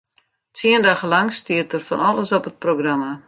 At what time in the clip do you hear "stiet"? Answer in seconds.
1.39-1.71